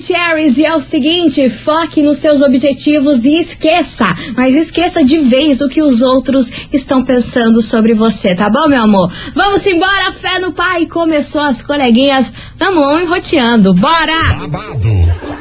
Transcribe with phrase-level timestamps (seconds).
[0.00, 5.60] Maravicheries, e é o seguinte, foque nos seus objetivos e esqueça, mas esqueça de vez
[5.60, 9.12] o que os outros estão pensando sobre você, tá bom, meu amor?
[9.34, 14.38] Vamos embora, fé no pai, começou as coleguinhas, tamo enroteando, bora!
[14.38, 14.88] Babado,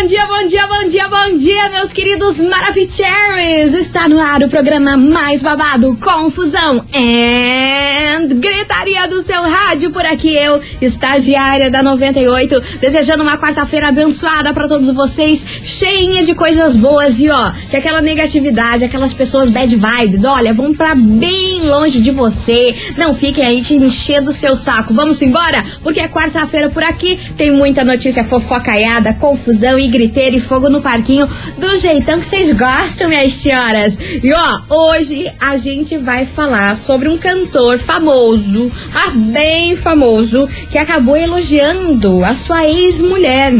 [0.00, 3.74] Bom dia, bom dia, bom dia, bom dia, meus queridos Maravicheries!
[3.74, 9.90] Está no ar o programa mais babado, Confusão and Gritaria do seu rádio.
[9.90, 16.32] Por aqui eu, estagiária da 98, desejando uma quarta-feira abençoada para todos vocês, cheinha de
[16.32, 21.66] coisas boas e ó, que aquela negatividade, aquelas pessoas bad vibes, olha, vão pra bem
[21.66, 22.72] longe de você.
[22.96, 24.94] Não fiquem aí te enchendo o seu saco.
[24.94, 25.64] Vamos embora?
[25.82, 30.80] Porque é quarta-feira por aqui, tem muita notícia fofocaiada, confusão e griteira e fogo no
[30.80, 33.98] parquinho do jeitão que vocês gostam, minhas senhoras.
[34.22, 40.78] E ó, hoje a gente vai falar sobre um cantor famoso, ah, bem famoso, que
[40.78, 43.52] acabou elogiando a sua ex-mulher.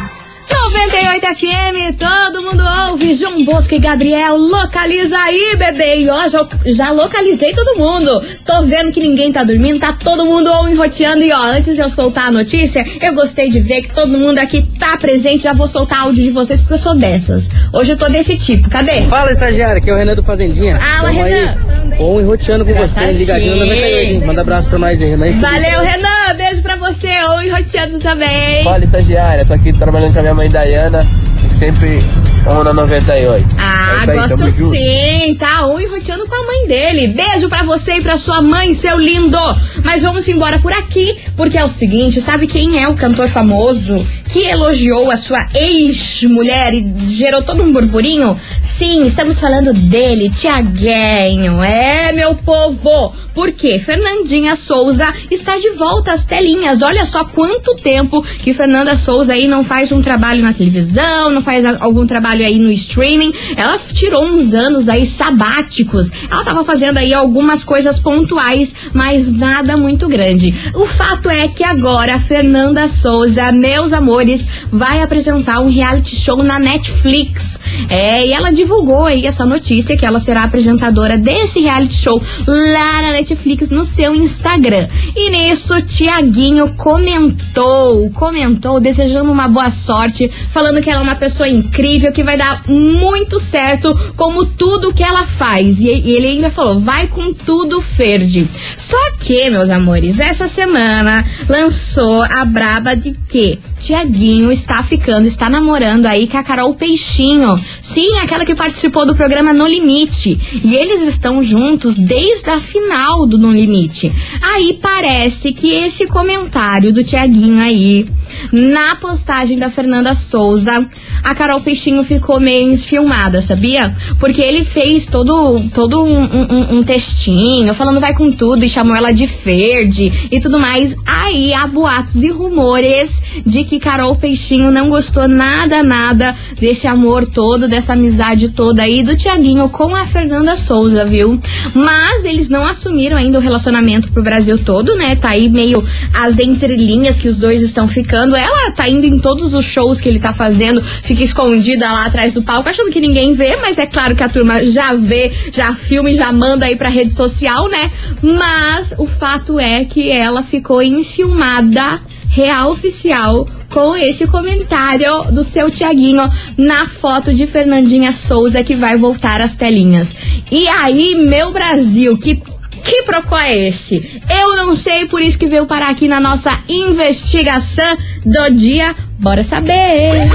[0.50, 3.14] 98 FM, todo mundo ouve.
[3.14, 6.00] João Bosco e Gabriel, localiza aí, bebê.
[6.00, 8.22] E ó, já, já localizei todo mundo.
[8.46, 11.24] Tô vendo que ninguém tá dormindo, tá todo mundo ou enroteando.
[11.24, 14.38] E ó, antes de eu soltar a notícia, eu gostei de ver que todo mundo
[14.40, 15.44] aqui tá presente.
[15.44, 17.50] Já vou soltar áudio de vocês porque eu sou dessas.
[17.72, 19.04] Hoje eu tô desse tipo, cadê?
[19.04, 20.80] Fala, estagiário, aqui é o Renan do Fazendinha.
[20.80, 21.58] Fala, Tamo Renan.
[21.92, 23.70] Aí, ou enroteando com você, tá ligadinho no sim.
[23.70, 24.24] 98, hein?
[24.26, 25.32] Manda abraço pra nós aí, Renan.
[25.34, 26.36] Valeu, Renan.
[26.38, 27.10] Beijo pra você.
[27.30, 28.64] Ou enroteando também.
[28.64, 29.46] Fala, estagiária.
[29.46, 31.08] Tô aqui trabalhando com a minha mãe Dayana
[31.46, 32.00] e sempre
[32.48, 33.48] on na 98.
[33.58, 35.66] Ah, É aí, gosto sim, tá?
[35.68, 37.08] Um enroteando com a mãe dele.
[37.08, 39.38] Beijo pra você e pra sua mãe, seu lindo.
[39.84, 44.06] Mas vamos embora por aqui, porque é o seguinte, sabe quem é o cantor famoso
[44.30, 48.38] que elogiou a sua ex-mulher e gerou todo um burburinho?
[48.62, 51.62] Sim, estamos falando dele, Tiaguinho.
[51.64, 53.14] É, meu povo.
[53.34, 53.80] Por quê?
[53.80, 56.82] Fernandinha Souza está de volta às telinhas.
[56.82, 61.42] Olha só quanto tempo que Fernanda Souza aí não faz um trabalho na televisão, não
[61.42, 63.34] faz algum trabalho aí no streaming.
[63.58, 66.12] Ela tirou uns anos aí sabáticos.
[66.30, 70.54] Ela tava fazendo aí algumas coisas pontuais, mas nada muito grande.
[70.76, 76.60] O fato é que agora Fernanda Souza, meus amores, vai apresentar um reality show na
[76.60, 77.60] Netflix.
[77.90, 83.02] É, e ela divulgou aí essa notícia que ela será apresentadora desse reality show lá
[83.02, 83.23] na Netflix
[83.70, 84.88] no seu Instagram.
[85.16, 91.48] E nisso, Tiaguinho comentou, comentou, desejando uma boa sorte, falando que ela é uma pessoa
[91.48, 95.80] incrível, que vai dar muito certo, como tudo que ela faz.
[95.80, 98.48] E, e ele ainda falou, vai com tudo, Ferdi.
[98.78, 105.50] Só que, meus amores, essa semana lançou a braba de que Tiaguinho está ficando, está
[105.50, 107.60] namorando aí com a Carol Peixinho.
[107.82, 110.40] Sim, aquela que participou do programa No Limite.
[110.64, 114.12] E eles estão juntos desde a final No Limite.
[114.42, 118.06] Aí parece que esse comentário do Tiaguinho aí
[118.52, 120.86] Na postagem da Fernanda Souza,
[121.24, 123.96] a Carol Peixinho ficou meio esfilmada, sabia?
[124.20, 128.96] Porque ele fez todo, todo um, um, um textinho falando vai com tudo e chamou
[128.96, 130.96] ela de verde e tudo mais.
[131.06, 137.26] Aí há boatos e rumores de que Carol Peixinho não gostou nada, nada desse amor
[137.26, 141.40] todo, dessa amizade toda aí do Tiaguinho com a Fernanda Souza, viu?
[141.74, 145.16] Mas eles não assumiram ainda o relacionamento pro Brasil todo, né?
[145.16, 145.84] Tá aí meio
[146.14, 148.36] as entrelinhas que os dois estão ficando.
[148.36, 152.32] Ela tá indo em todos os shows que ele tá fazendo, fica escondida lá atrás
[152.32, 155.74] do palco, achando que ninguém vê, mas é claro que a turma já vê, já
[155.74, 157.92] filma e já manda aí pra rede social, né?
[158.22, 162.00] Mas o fato é que ela ficou enciumada
[162.34, 166.28] real oficial com esse comentário do seu Tiaguinho
[166.58, 170.16] na foto de Fernandinha Souza que vai voltar às telinhas.
[170.52, 172.42] E aí, meu Brasil, que
[172.84, 174.22] que procó é esse?
[174.30, 178.94] Eu não sei, por isso que veio parar aqui na nossa investigação do dia.
[179.20, 180.30] Bora saber!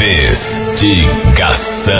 [0.00, 1.94] Investigação.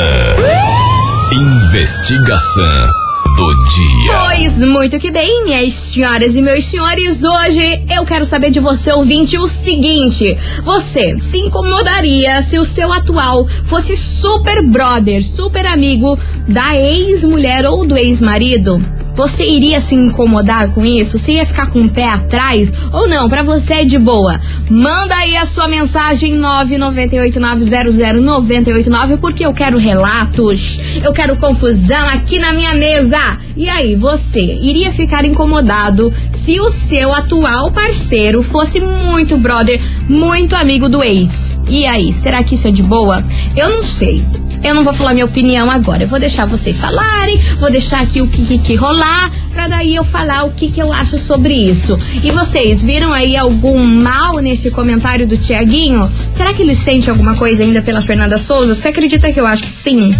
[1.32, 2.88] Investigação
[3.36, 4.18] do dia.
[4.26, 8.92] Pois muito que bem, minhas senhoras e meus senhores, hoje eu quero saber de você,
[8.92, 16.18] ouvinte, o seguinte: você se incomodaria se o seu atual fosse super brother, super amigo
[16.48, 18.97] da ex-mulher ou do ex-marido?
[19.18, 21.18] Você iria se incomodar com isso?
[21.18, 22.72] Você ia ficar com o pé atrás?
[22.92, 23.28] Ou não?
[23.28, 24.38] Pra você é de boa.
[24.70, 32.52] Manda aí a sua mensagem 998900989 porque eu quero relatos, eu quero confusão aqui na
[32.52, 33.18] minha mesa.
[33.56, 40.54] E aí, você iria ficar incomodado se o seu atual parceiro fosse muito brother, muito
[40.54, 41.58] amigo do ex?
[41.68, 43.24] E aí, será que isso é de boa?
[43.56, 44.24] Eu não sei.
[44.62, 46.02] Eu não vou falar minha opinião agora.
[46.02, 49.94] Eu vou deixar vocês falarem, vou deixar aqui o que, que, que rolar, pra daí
[49.94, 51.98] eu falar o que, que eu acho sobre isso.
[52.22, 56.10] E vocês, viram aí algum mal nesse comentário do Tiaguinho?
[56.30, 58.74] Será que ele sente alguma coisa ainda pela Fernanda Souza?
[58.74, 60.10] Você acredita que eu acho que sim?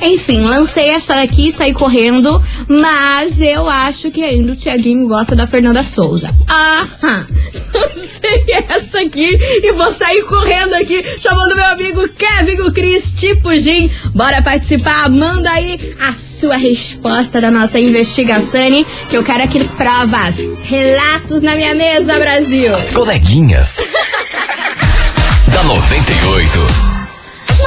[0.00, 5.46] Enfim, lancei essa daqui, saí correndo, mas eu acho que ainda o Tiaguinho gosta da
[5.46, 6.34] Fernanda Souza.
[6.48, 7.26] Aham!
[7.74, 13.54] Lancei essa aqui e vou sair correndo aqui, chamando meu amigo Kevin, o Cris, tipo
[13.56, 13.90] Jim.
[14.14, 15.10] Bora participar?
[15.10, 21.56] Manda aí a sua resposta da nossa investigação, que eu quero aqui provas, relatos na
[21.56, 22.74] minha mesa, Brasil.
[22.74, 23.80] As coleguinhas.
[25.48, 26.93] da 98.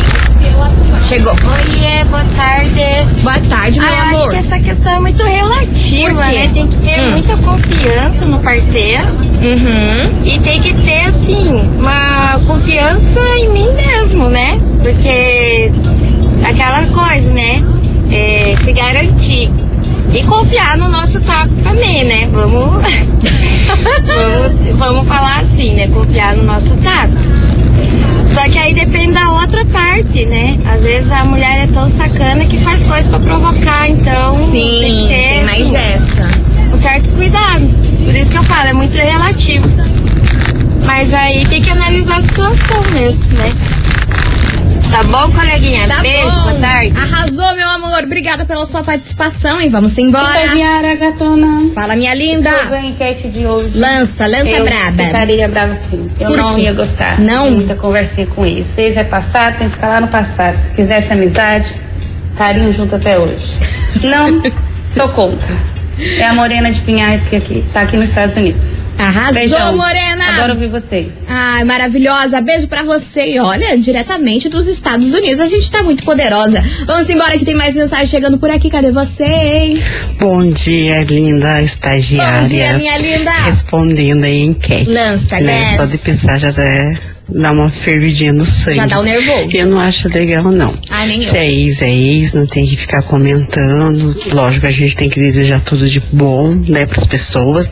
[1.09, 1.33] Chegou.
[1.33, 2.81] Oiê, boa tarde.
[3.23, 4.21] Boa tarde, meu Ah, amor.
[4.21, 6.51] Acho que essa questão é muito relativa, né?
[6.55, 7.11] Tem que ter Hum.
[7.11, 10.25] muita confiança no parceiro Uhum.
[10.25, 11.49] e tem que ter, assim,
[11.79, 14.61] uma confiança em mim mesmo, né?
[14.83, 15.73] Porque
[16.45, 17.63] aquela coisa, né?
[18.13, 19.51] É, se garantir.
[20.13, 22.29] E confiar no nosso taco também, né?
[22.33, 22.83] Vamos,
[24.07, 25.89] vamos, vamos falar assim, né?
[25.89, 27.13] Confiar no nosso taco.
[28.33, 30.59] Só que aí depende da outra parte, né?
[30.65, 35.03] Às vezes a mulher é tão sacana que faz coisas pra provocar, então tem Sim,
[35.03, 36.29] que ter tem mais essa.
[36.73, 37.69] um certo cuidado.
[38.05, 39.67] Por isso que eu falo, é muito relativo.
[40.87, 43.53] Mas aí tem que analisar a situação mesmo, né?
[44.91, 45.87] Tá bom, coleguinha?
[45.87, 46.43] Tá Beijo, bom.
[46.43, 46.95] boa tarde.
[46.97, 48.03] Arrasou, meu amor.
[48.05, 50.43] Obrigada pela sua participação e vamos embora.
[50.45, 51.71] Estagiária gatona.
[51.75, 52.51] Fala, minha linda.
[52.59, 53.79] Sobre a enquete de hoje.
[53.79, 55.05] Lança, lança eu braba.
[55.05, 56.11] ficaria brava sim.
[56.19, 56.63] Eu Por não quê?
[56.63, 57.19] ia gostar.
[57.21, 57.45] Não?
[57.45, 58.65] Tem Muita conversinha com ele.
[58.65, 60.57] Seis é passado, tem que ficar lá no passado.
[60.57, 61.75] Se quisesse amizade,
[62.33, 63.57] estaria junto até hoje.
[64.03, 64.43] Não,
[64.95, 65.57] sou contra.
[66.19, 68.81] É a Morena de Pinhais que aqui, tá aqui nos Estados Unidos.
[69.01, 69.77] Arrasou, Beijão.
[69.77, 70.25] Morena.
[70.35, 71.07] Adoro ouvir vocês.
[71.27, 72.41] Ai, maravilhosa.
[72.41, 73.35] Beijo pra você.
[73.35, 75.41] E olha, diretamente dos Estados Unidos.
[75.41, 76.63] A gente tá muito poderosa.
[76.87, 78.69] Vamos embora que tem mais mensagem chegando por aqui.
[78.69, 80.05] Cadê vocês?
[80.19, 82.43] Bom dia, linda estagiária.
[82.43, 83.31] Bom dia, minha linda.
[83.45, 84.91] Respondendo aí enquete.
[84.91, 85.77] Lança, né?
[85.77, 86.99] Só de pensar já até
[87.33, 88.77] dá uma fervidinha no sangue.
[88.77, 89.49] Já dá o nervoso.
[89.57, 90.75] Eu não acho legal, não.
[90.91, 91.41] Ai, nem Se eu.
[91.41, 94.17] é ex, é ex, não tem que ficar comentando.
[94.33, 97.69] Lógico, a gente tem que desejar tudo de bom, né, pras pessoas,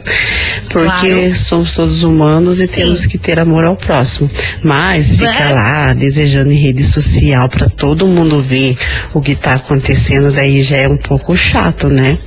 [0.68, 1.34] porque Claro.
[1.34, 4.30] somos todos humanos e temos que ter amor ao próximo.
[4.62, 8.76] Mas ficar lá desejando em rede social pra todo mundo ver
[9.12, 12.18] o que tá acontecendo, daí já é um pouco chato, né?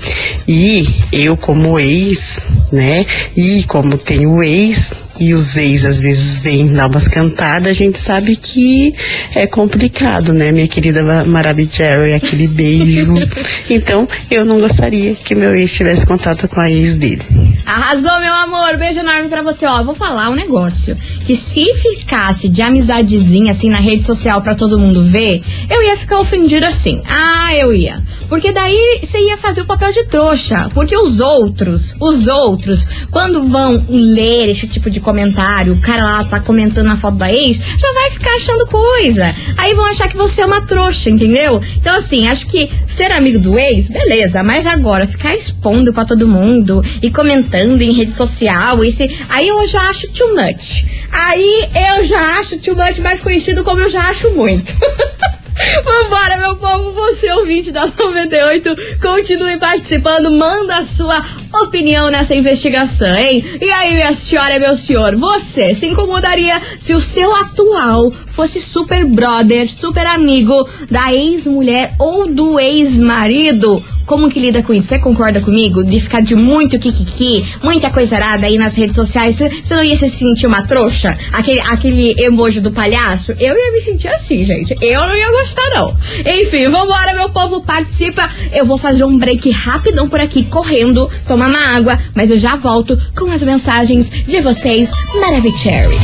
[0.47, 2.39] E eu como ex,
[2.71, 3.05] né?
[3.35, 7.99] E como tenho ex, e os ex às vezes vêm dar umas cantadas, a gente
[7.99, 8.93] sabe que
[9.35, 13.13] é complicado, né, minha querida Ma- Marabi Jerry, aquele beijo.
[13.69, 17.21] então, eu não gostaria que meu ex tivesse contato com a ex dele.
[17.65, 18.77] Arrasou, meu amor.
[18.77, 19.65] Beijo enorme pra você.
[19.65, 20.97] Ó, vou falar um negócio.
[21.25, 25.95] Que se ficasse de amizadezinha assim na rede social pra todo mundo ver, eu ia
[25.95, 27.01] ficar ofendida assim.
[27.07, 28.01] Ah, eu ia.
[28.31, 30.69] Porque daí você ia fazer o papel de trouxa.
[30.73, 36.23] Porque os outros, os outros, quando vão ler esse tipo de comentário, o cara lá
[36.23, 39.35] tá comentando a foto da ex, já vai ficar achando coisa.
[39.57, 41.61] Aí vão achar que você é uma trouxa, entendeu?
[41.75, 46.25] Então, assim, acho que ser amigo do ex, beleza, mas agora ficar expondo pra todo
[46.25, 50.85] mundo e comentando em rede social, esse, aí eu já acho too much.
[51.11, 54.73] Aí eu já acho too much mais conhecido como eu já acho muito.
[55.83, 61.21] Vambora, meu povo, você ouvinte da 98, continue participando, manda a sua
[61.53, 63.43] opinião nessa investigação, hein?
[63.59, 69.05] E aí, minha senhora meu senhor, você se incomodaria se o seu atual fosse super
[69.05, 73.83] brother, super amigo da ex-mulher ou do ex-marido?
[74.05, 74.87] Como que lida com isso?
[74.87, 75.83] Você concorda comigo?
[75.83, 79.95] De ficar de muito kikiki, muita coisa arada aí nas redes sociais, você não ia
[79.95, 81.17] se sentir uma trouxa?
[81.31, 83.31] Aquele, aquele emoji do palhaço?
[83.39, 84.75] Eu ia me sentir assim, gente.
[84.81, 85.95] Eu não ia gostar, não.
[86.25, 88.29] Enfim, vambora, meu povo, participa.
[88.51, 92.55] Eu vou fazer um break rapidão por aqui, correndo, tomar uma água, mas eu já
[92.55, 95.97] volto com as mensagens de vocês, Maravicheries.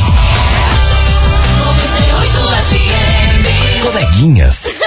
[3.64, 4.64] As coleguinhas.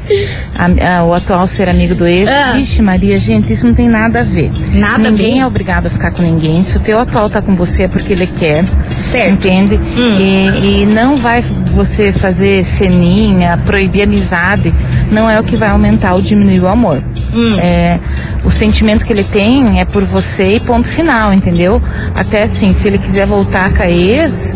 [0.56, 2.54] a- a- o atual ser amigo do ex, Ah.
[2.56, 4.52] vixe Maria, gente, isso não tem nada a ver.
[4.74, 6.62] Nada a ninguém é obrigado a ficar com ninguém.
[6.62, 8.66] Se o teu atual tá com você é porque ele quer.
[9.00, 9.32] Certo.
[9.32, 9.76] Entende?
[9.78, 10.14] Hum.
[10.20, 14.74] E, e não vai você fazer ceninha, proibir amizade,
[15.10, 17.02] não é o que vai aumentar ou diminuir o amor.
[17.34, 17.58] Hum.
[17.60, 17.98] É,
[18.44, 21.82] o sentimento que ele tem é por você e ponto final, entendeu?
[22.14, 24.54] Até assim, se ele quiser voltar com a ex,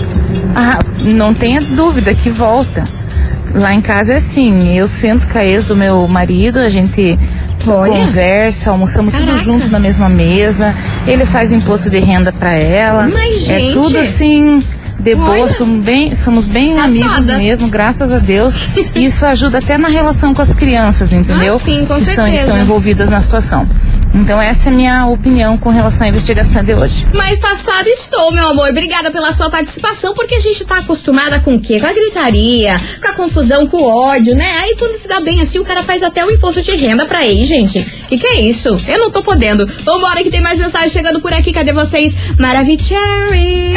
[0.53, 2.83] ah, não tenha dúvida que volta.
[3.55, 7.17] Lá em casa é assim, eu sento com a ex do meu marido, a gente
[7.65, 7.91] Olha.
[7.93, 9.31] conversa, almoçamos Caraca.
[9.31, 10.75] tudo junto na mesma mesa,
[11.07, 13.07] ele faz imposto de renda pra ela.
[13.07, 13.73] Mas, é gente.
[13.73, 14.61] tudo assim,
[14.99, 15.53] de boa, Olha.
[15.53, 16.91] somos bem, somos bem Passada.
[16.91, 18.67] amigos mesmo, graças a Deus.
[18.93, 21.55] E isso ajuda até na relação com as crianças, entendeu?
[21.55, 22.43] Ah, sim, com que estão, certeza.
[22.43, 23.65] estão envolvidas na situação.
[24.15, 27.05] Então essa é a minha opinião com relação à investigação de hoje.
[27.13, 28.69] Mas passado estou, meu amor.
[28.69, 31.79] Obrigada pela sua participação, porque a gente tá acostumada com o quê?
[31.79, 34.49] Com a gritaria, com a confusão, com o ódio, né?
[34.61, 37.25] Aí quando se dá bem assim, o cara faz até o imposto de renda pra
[37.25, 37.81] ex, gente.
[38.07, 38.79] Que que é isso?
[38.87, 39.65] Eu não tô podendo.
[39.83, 41.51] Vambora que tem mais mensagem chegando por aqui.
[41.51, 42.15] Cadê vocês?
[42.39, 43.73] Maravicherry.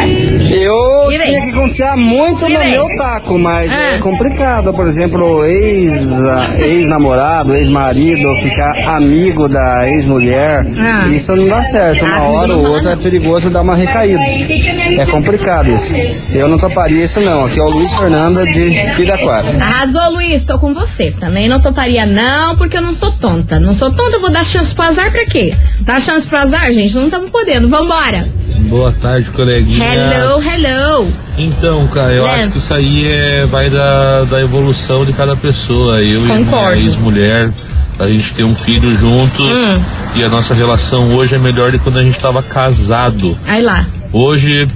[0.63, 1.27] Eu E vem?
[1.27, 2.71] tinha que confiar muito E no vem?
[2.71, 3.95] meu taco, mas Ah.
[3.97, 4.73] é complicado.
[4.73, 10.28] Por exemplo, ex, ah, ex-namorado, ex-marido, ficar amigo da ex-mulher.
[10.35, 11.07] Ah.
[11.09, 12.05] Isso não dá certo.
[12.05, 14.21] Uma Ah, hora ou outra é perigoso dar uma recaída.
[14.23, 15.97] É complicado isso.
[16.33, 17.45] Eu não toparia isso não.
[17.47, 19.49] Aqui é o Luiz Fernando de Piraquara.
[19.61, 20.45] Arrasou, Luiz.
[20.45, 21.11] Tô com você.
[21.19, 23.59] Também não toparia, não, porque eu não sou tonta.
[23.61, 25.55] Não sou tonta, eu vou dar chance pro azar pra quê?
[25.81, 26.95] Dar chance pro azar, gente?
[26.95, 27.69] Não estamos podendo.
[27.69, 28.29] Vambora.
[28.69, 29.85] Boa tarde, coleguinha.
[29.85, 31.09] Hello, hello.
[31.39, 32.35] Então, cara, eu Lance.
[32.41, 36.03] acho que isso aí é, vai da, da evolução de cada pessoa.
[36.03, 36.75] Eu e a Concordo.
[36.77, 37.53] minha ex-mulher,
[37.99, 39.83] a gente tem um filho juntos Hum.
[40.15, 43.37] e a nossa relação hoje é melhor do que quando a gente estava casado.
[43.47, 43.85] Aí lá.
[44.13, 44.67] Hoje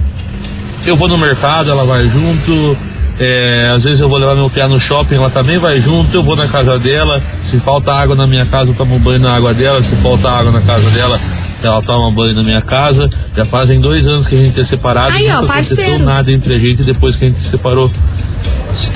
[0.85, 2.77] eu vou no mercado, ela vai junto,
[3.19, 6.23] É, às vezes eu vou levar meu piá no shopping, ela também vai junto, eu
[6.23, 7.21] vou na casa dela.
[7.45, 9.83] Se falta água na minha casa, eu tomo banho na água dela.
[9.83, 11.19] Se falta água na casa dela,
[11.61, 13.07] ela toma banho na minha casa.
[13.37, 15.11] Já fazem dois anos que a gente é separado.
[15.15, 16.05] Aí, ó, nunca aconteceu parceiros.
[16.07, 17.91] nada entre a gente depois que a gente se separou.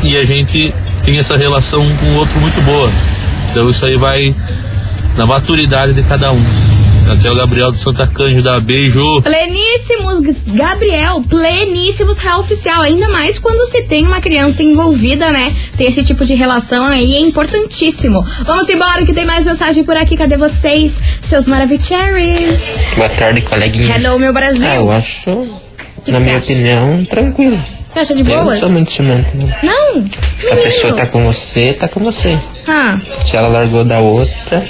[0.02, 0.74] E a gente
[1.06, 2.90] tem essa relação um com o outro muito boa.
[3.58, 4.36] Então isso aí vai
[5.18, 6.40] na maturidade de cada um.
[7.12, 9.20] Aqui é o Gabriel do Santa Cândida, beijo.
[9.24, 12.84] Pleníssimos, Gabriel, pleníssimos real oficial.
[12.84, 15.52] Ainda mais quando se tem uma criança envolvida, né?
[15.76, 18.24] Tem esse tipo de relação aí, é importantíssimo.
[18.46, 20.16] Vamos embora que tem mais mensagem por aqui.
[20.16, 22.78] Cadê vocês, seus maravicheries?
[22.96, 23.96] Boa tarde, coleguinha.
[23.98, 24.68] Hello, meu Brasil.
[24.68, 25.32] Ah, eu acho,
[26.06, 26.46] que na você minha acha?
[26.46, 27.60] opinião, tranquilo.
[27.88, 28.46] Você acha de Eu boas?
[28.54, 29.48] não sou muito ciumento, não.
[29.64, 30.06] Não?
[30.40, 32.38] Se a pessoa tá com você, tá com você.
[32.68, 34.64] Ah, Se ela largou da outra,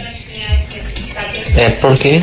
[1.55, 2.21] é porque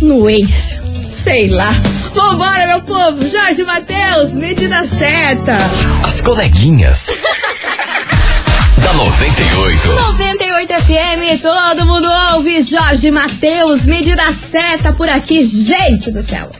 [0.00, 0.78] no ex.
[1.10, 1.72] Sei lá.
[2.14, 3.26] Vambora, meu povo.
[3.26, 5.56] Jorge Matheus, medida certa.
[6.04, 7.08] As coleguinhas.
[8.88, 9.86] da 98.
[9.86, 12.62] 98 FM, todo mundo ouve.
[12.62, 15.42] Jorge Matheus, medida certa por aqui.
[15.42, 16.50] Gente do céu,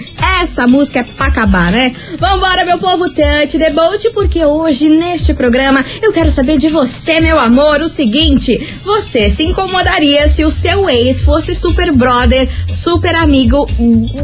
[0.42, 1.94] essa música é pra acabar, né?
[2.18, 7.38] Vambora, meu povo Tante Debote, porque hoje neste programa eu quero saber de você, meu
[7.38, 13.66] amor, o seguinte: você se incomodaria se o seu ex fosse super brother, super amigo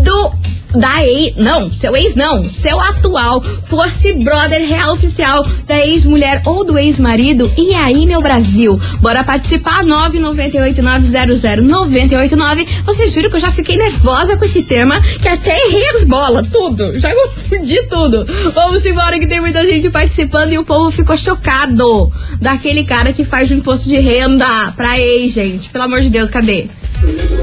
[0.02, 1.36] do da ex.
[1.36, 2.44] Não, seu ex não.
[2.44, 7.50] Seu atual fosse brother real oficial da ex-mulher ou do ex-marido.
[7.56, 8.80] E aí, meu Brasil?
[9.00, 9.82] Bora participar?
[9.84, 12.66] 998-900-989.
[12.84, 16.46] Vocês viram que eu já fiquei nervosa com esse tema, que até errei as bolas,
[16.48, 16.98] tudo.
[16.98, 18.26] Já confundi tudo.
[18.54, 23.24] Vamos embora que tem muita gente participando e o povo ficou chocado daquele cara que
[23.24, 25.70] faz o imposto de renda pra ex, gente.
[25.70, 26.68] Pelo amor de Deus, cadê?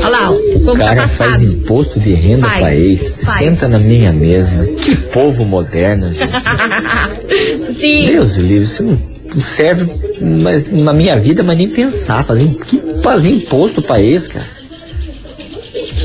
[0.04, 1.30] Olha lá, ó, o tá cara passado.
[1.30, 3.38] faz imposto de renda Faz, pra ex, faz.
[3.40, 4.66] senta na minha mesma.
[4.66, 6.32] Que povo moderno, gente.
[7.64, 8.08] Sim.
[8.08, 8.98] Deus livre, isso não
[9.40, 12.24] serve mas, na minha vida, mas nem pensar.
[12.26, 14.46] Fazer, que fazer imposto pra ex, cara?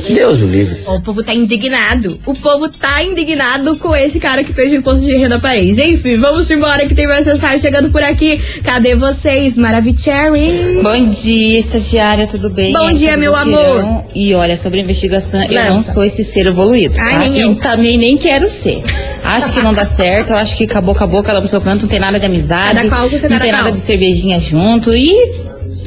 [0.08, 0.82] Deus o livre.
[0.86, 2.20] O povo tá indignado.
[2.26, 5.78] O povo tá indignado com esse cara que fez o imposto de renda pra ex.
[5.78, 8.38] Enfim, vamos embora que tem mais mensagem chegando por aqui.
[8.62, 10.80] Cadê vocês, Maravicherry?
[10.82, 12.72] Bom dia, estagiária, tudo bem?
[12.72, 14.04] Bom dia, é meu amor.
[14.14, 15.70] E olha, sobre a investigação, eu Lança.
[15.70, 17.04] não sou esse ser evoluído, tá?
[17.04, 17.54] Ai, nem e eu.
[17.56, 18.82] também nem quero ser.
[19.24, 21.82] Acho que não dá certo, eu acho que acabou, acabou, cada um no seu canto,
[21.82, 25.12] não tem nada de amizade, Cada qual com não tem nada de cervejinha junto e,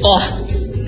[0.02, 0.20] ó,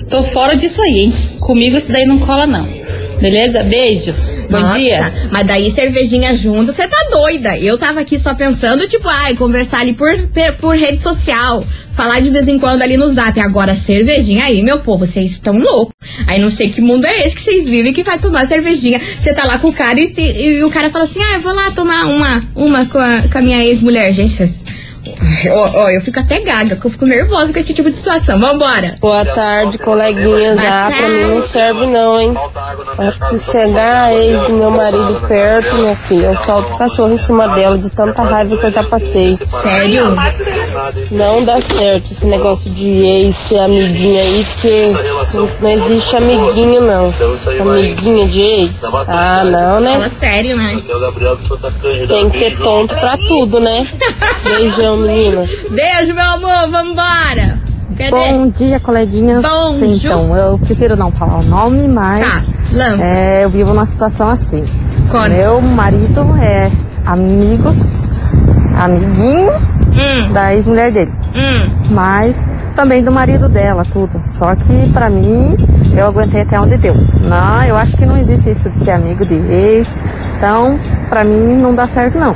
[0.09, 1.13] tô fora disso aí, hein?
[1.39, 2.82] Comigo esse daí não cola, não.
[3.23, 3.63] Beleza?
[3.63, 4.13] Beijo.
[4.51, 5.13] Bom Nossa, dia.
[5.31, 7.57] Mas daí cervejinha junto, você tá doida.
[7.57, 10.11] Eu tava aqui só pensando, tipo, ai, conversar ali por,
[10.59, 11.65] por rede social.
[11.93, 13.39] Falar de vez em quando ali no zap.
[13.39, 15.93] Agora, cervejinha aí, meu povo, vocês estão loucos.
[16.27, 18.99] Aí não sei que mundo é esse que vocês vivem que vai tomar cervejinha.
[19.17, 21.41] Você tá lá com o cara e, te- e o cara fala assim, ah, eu
[21.41, 24.11] vou lá tomar uma, uma com a, com a minha ex-mulher.
[24.11, 24.63] Gente, vocês...
[25.51, 28.39] Ó, ó, eu fico até gaga, porque eu fico nervosa com esse tipo de situação.
[28.39, 28.95] Vambora.
[28.99, 30.57] Boa tarde, coleguinhas.
[30.59, 32.33] Ah, pra mim não serve não, hein?
[32.97, 36.77] Acho que se chegar a ex do meu marido perto, minha filha, eu solto os
[36.77, 39.37] cachorros em cima dela de tanta raiva que eu já passei.
[39.47, 40.15] Sério?
[41.11, 44.93] Não dá certo esse negócio de ex ser amiguinha aí, porque
[45.61, 47.13] não- existe amiguinho não.
[47.61, 48.71] Amiguinha de ex?
[49.07, 49.93] Ah, não, né?
[49.93, 50.73] Fala sério, né?
[50.75, 53.85] É Cândida, Tem que ter tonto pra tudo, né?
[54.57, 55.47] Beijão, menina.
[55.69, 57.61] Beijo, meu amor, vambora.
[57.97, 58.09] Cadê?
[58.09, 59.41] Bom dia, coleguinhas.
[59.43, 63.03] Bom Sim, Então, eu prefiro não falar o nome, mas Tá, lança.
[63.03, 64.63] é, eu vivo numa situação assim.
[65.11, 65.29] Conta.
[65.29, 66.71] Meu marido é
[67.05, 68.09] amigos,
[68.85, 70.33] amiguinhos Hum.
[70.33, 71.11] da ex-mulher dele.
[71.35, 71.69] Hum.
[71.91, 72.43] Mas
[72.75, 74.21] também do marido dela, tudo.
[74.25, 75.55] Só que pra mim,
[75.95, 76.95] eu aguentei até onde deu.
[77.21, 79.97] Não, eu acho que não existe isso de ser amigo de ex.
[80.37, 82.35] Então, pra mim, não dá certo não.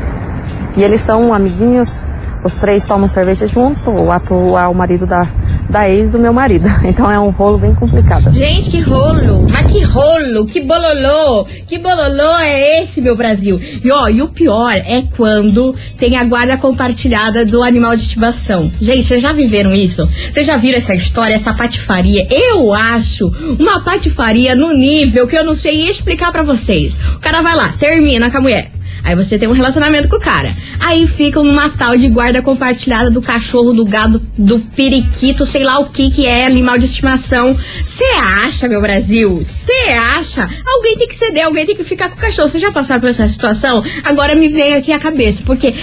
[0.76, 2.10] E eles são amiguinhos
[2.44, 5.26] os três tomam cerveja junto, o atual marido da,
[5.70, 6.68] da ex do meu marido.
[6.88, 8.32] Então é um rolo bem complicado.
[8.32, 9.46] Gente, que rolo!
[9.52, 10.46] Mas que rolo!
[10.46, 11.46] Que bololô!
[11.68, 13.60] Que bololô é esse, meu Brasil?
[13.84, 18.72] E ó, e o pior é quando tem a guarda compartilhada do animal de estimação.
[18.80, 20.08] Gente, vocês já viveram isso?
[20.32, 22.26] Vocês já viram essa história, essa patifaria?
[22.30, 26.98] Eu acho uma patifaria no nível que eu não sei explicar pra vocês.
[27.16, 28.77] O cara vai lá, termina com a mulher.
[29.08, 30.54] Aí você tem um relacionamento com o cara.
[30.82, 35.80] Aí fica numa tal de guarda compartilhada do cachorro, do gado, do periquito, sei lá
[35.80, 37.58] o que que é animal de estimação.
[37.86, 38.04] Você
[38.44, 39.38] acha, meu Brasil?
[39.38, 40.50] Você acha?
[40.66, 42.50] Alguém tem que ceder, alguém tem que ficar com o cachorro.
[42.50, 43.82] Você já passaram por essa situação?
[44.04, 45.42] Agora me veio aqui a cabeça.
[45.46, 45.74] Porque,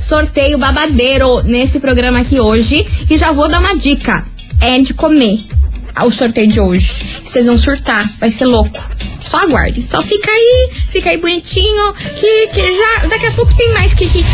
[0.00, 2.86] Sorteio babadeiro nesse programa aqui hoje.
[3.08, 4.24] E já vou dar uma dica.
[4.62, 5.44] É de comer
[6.04, 7.20] o sorteio de hoje.
[7.24, 8.78] Vocês vão surtar, vai ser louco.
[9.20, 9.82] Só aguarde.
[9.82, 14.08] Só fica aí, fica aí bonitinho, que, que já daqui a pouco tem mais que
[14.08, 14.24] que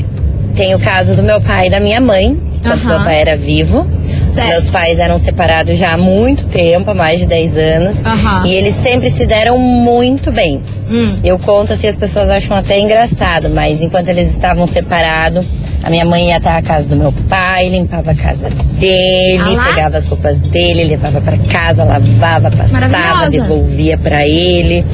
[0.55, 2.95] tem o caso do meu pai e da minha mãe, quando Aham.
[2.95, 3.87] meu pai era vivo.
[4.27, 4.47] Certo.
[4.49, 8.01] Meus pais eram separados já há muito tempo, há mais de 10 anos.
[8.45, 10.61] E eles sempre se deram muito bem.
[10.89, 11.17] Hum.
[11.23, 15.45] Eu conto assim, as pessoas acham até engraçado, mas enquanto eles estavam separados,
[15.83, 19.65] a minha mãe ia até a casa do meu pai, limpava a casa dele, Ah
[19.69, 24.85] pegava as roupas dele, levava pra casa, lavava, passava, devolvia pra ele.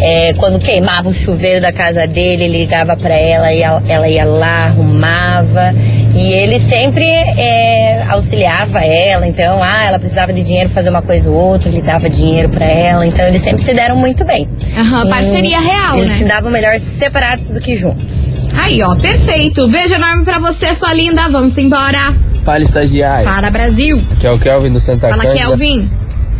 [0.00, 4.08] É, quando queimava o chuveiro da casa dele, ele ligava pra ela e ela, ela
[4.08, 5.72] ia lá, arrumava.
[6.14, 11.02] E ele sempre é, auxiliava ela, então, ah, ela precisava de dinheiro pra fazer uma
[11.02, 14.48] coisa ou outra, ele dava dinheiro pra ela, então eles sempre se deram muito bem.
[14.78, 16.16] Aham, parceria real, eles né?
[16.18, 18.46] se davam melhor separados do que juntos.
[18.56, 19.66] Aí, ó, perfeito.
[19.66, 21.28] Beijo enorme pra você, sua linda.
[21.28, 22.14] Vamos embora.
[22.44, 23.26] Fala, estagiário.
[23.28, 24.00] Fala, Brasil.
[24.20, 25.46] Que é o Kelvin do Santa Fala, Cândida.
[25.46, 25.90] Kelvin.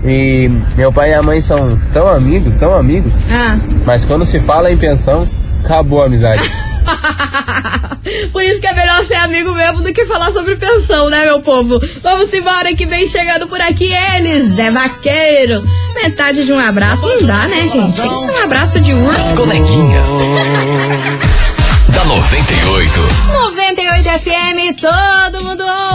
[0.05, 3.59] E meu pai e a mãe são tão amigos, tão amigos, Ah.
[3.85, 5.27] mas quando se fala em pensão,
[5.65, 6.43] acabou a amizade.
[8.33, 11.41] Por isso que é melhor ser amigo mesmo do que falar sobre pensão, né, meu
[11.41, 11.81] povo?
[12.03, 15.63] Vamos embora que vem chegando por aqui ele, Zé Vaqueiro.
[15.95, 17.97] Metade de um abraço não dá, né, gente?
[17.97, 19.21] Tem que ser um abraço de urso.
[19.21, 20.09] As coleguinhas.
[21.89, 23.01] da 98.
[23.33, 25.94] 98 FM, todo mundo ouve.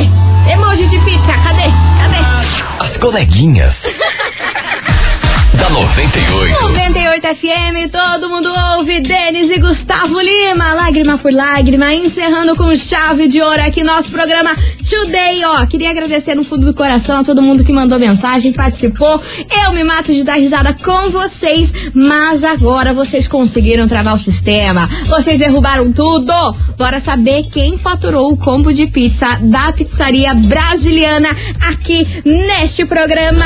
[0.52, 1.70] Emoji de pizza, cadê?
[1.98, 2.82] Cadê?
[2.82, 3.86] As coleguinhas.
[5.56, 6.62] da 98.
[6.64, 9.00] 98 FM, todo mundo ouve.
[9.00, 14.54] Denis e Gustavo Lima, lágrima por lágrima, encerrando com chave de ouro aqui nosso programa
[14.92, 15.66] Today, ó.
[15.68, 19.22] Queria agradecer no fundo do coração a todo mundo que mandou mensagem, participou.
[19.66, 24.90] Eu me mato de dar risada com vocês, mas agora vocês conseguiram travar o sistema.
[25.06, 26.34] Vocês derrubaram tudo.
[26.78, 31.30] Bora saber quem faturou o combo de pizza da pizzaria brasiliana
[31.70, 33.46] aqui neste programa.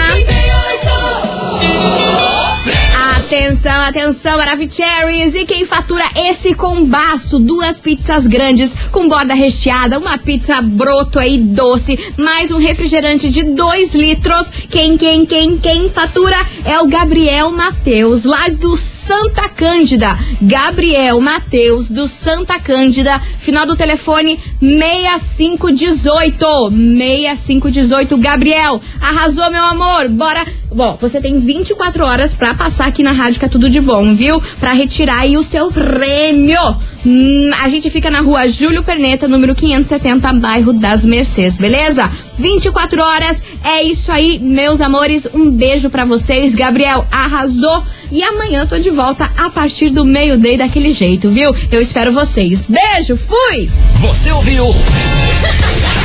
[3.25, 5.33] Atenção, atenção, Maravicheries!
[5.33, 7.39] E quem fatura esse combaço?
[7.39, 13.41] Duas pizzas grandes com borda recheada, uma pizza broto aí doce, mais um refrigerante de
[13.41, 14.51] 2 litros.
[14.69, 20.15] Quem, quem, quem, quem fatura é o Gabriel Mateus, lá do Santa Cândida.
[20.39, 26.69] Gabriel Mateus, do Santa Cândida, final do telefone 6518.
[26.69, 28.79] 6518, Gabriel.
[29.01, 30.09] Arrasou, meu amor.
[30.09, 30.45] Bora.
[30.75, 34.13] Bom, você tem 24 horas pra passar aqui na rádio que é tudo de bom,
[34.13, 34.43] viu?
[34.59, 36.59] Pra retirar aí o seu prêmio.
[37.05, 42.11] Hum, a gente fica na rua Júlio Perneta, número 570, bairro das Mercês, beleza?
[42.37, 45.25] 24 horas, é isso aí, meus amores.
[45.33, 46.53] Um beijo pra vocês.
[46.53, 47.81] Gabriel arrasou.
[48.11, 51.55] E amanhã eu tô de volta a partir do meio-dia daquele jeito, viu?
[51.71, 52.65] Eu espero vocês.
[52.65, 53.69] Beijo, fui!
[54.01, 54.65] Você ouviu?